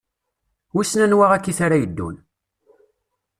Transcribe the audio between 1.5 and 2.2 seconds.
ara yeddun?